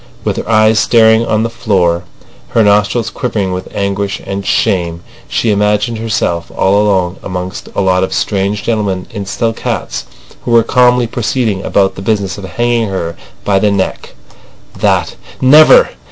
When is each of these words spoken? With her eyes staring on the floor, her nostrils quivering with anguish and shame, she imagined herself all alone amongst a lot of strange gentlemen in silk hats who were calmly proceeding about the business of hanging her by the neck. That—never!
With 0.23 0.37
her 0.37 0.49
eyes 0.49 0.79
staring 0.79 1.27
on 1.27 1.43
the 1.43 1.49
floor, 1.51 2.05
her 2.47 2.63
nostrils 2.63 3.11
quivering 3.11 3.51
with 3.53 3.67
anguish 3.71 4.19
and 4.25 4.43
shame, 4.43 5.03
she 5.27 5.51
imagined 5.51 5.99
herself 5.99 6.49
all 6.57 6.81
alone 6.81 7.17
amongst 7.21 7.69
a 7.75 7.81
lot 7.81 8.03
of 8.03 8.11
strange 8.11 8.63
gentlemen 8.63 9.05
in 9.11 9.27
silk 9.27 9.59
hats 9.59 10.05
who 10.43 10.49
were 10.49 10.63
calmly 10.63 11.05
proceeding 11.05 11.61
about 11.63 11.93
the 11.93 12.01
business 12.01 12.39
of 12.39 12.45
hanging 12.45 12.89
her 12.89 13.15
by 13.45 13.59
the 13.59 13.69
neck. 13.69 14.15
That—never! 14.75 15.89